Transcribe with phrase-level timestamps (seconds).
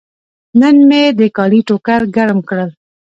[0.59, 2.69] نن مې د کالي ټوکر ګرم کړل.